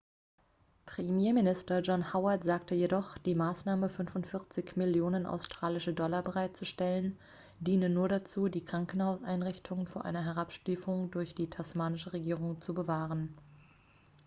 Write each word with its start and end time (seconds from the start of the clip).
premierminister 0.87 1.81
john 1.83 2.01
howard 2.11 2.43
sagte 2.43 2.73
jedoch 2.73 3.19
die 3.19 3.35
maßnahme 3.35 3.87
45 3.87 4.75
millionen 4.75 5.27
australische 5.27 5.93
dollar 5.93 6.23
bereitzustellen 6.23 7.19
diene 7.59 7.87
nur 7.87 8.09
dazu 8.09 8.47
die 8.49 8.65
krankenhauseinrichtungen 8.65 9.85
vor 9.85 10.03
einer 10.03 10.23
herabstufung 10.25 11.11
durch 11.11 11.35
die 11.35 11.51
tasmanische 11.51 12.13
regierung 12.13 12.59
zu 12.61 12.73
bewahren 12.73 13.37